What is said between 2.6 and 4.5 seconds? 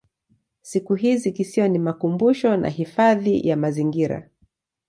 hifadhi ya mazingira.